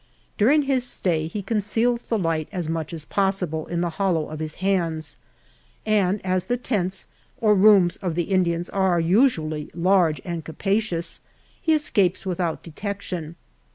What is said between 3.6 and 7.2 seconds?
in the hol low of his hands; and as the tents